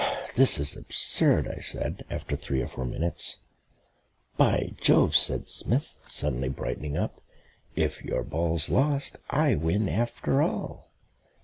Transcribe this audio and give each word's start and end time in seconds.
"This 0.33 0.57
is 0.57 0.75
absurd," 0.75 1.47
I 1.47 1.59
said, 1.59 2.05
after 2.09 2.35
three 2.35 2.59
or 2.59 2.67
four 2.67 2.85
minutes. 2.85 3.37
"By 4.35 4.73
jove!" 4.81 5.15
said 5.15 5.47
Smith, 5.47 5.99
suddenly 6.09 6.49
brightening 6.49 6.97
up. 6.97 7.21
"If 7.75 8.03
your 8.03 8.23
ball's 8.23 8.67
lost 8.67 9.19
I 9.29 9.53
win 9.53 9.87
after 9.87 10.41
all." 10.41 10.89